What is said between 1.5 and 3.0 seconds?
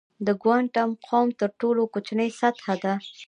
ټولو کوچنۍ سطحه ده.